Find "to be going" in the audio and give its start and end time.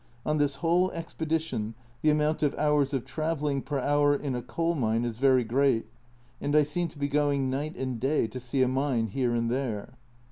6.87-7.51